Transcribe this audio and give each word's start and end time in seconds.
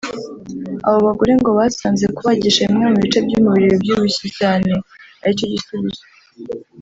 Abo 0.87 0.97
bagore 1.07 1.33
ngo 1.39 1.49
basanze 1.59 2.05
kubagisha 2.15 2.61
bimwe 2.69 2.85
mu 2.91 2.97
bice 3.03 3.19
by’umubiri 3.25 3.67
bibyibushye 3.73 4.27
cyane 4.39 4.69
aricyo 5.21 5.45
gisubizo 5.53 6.03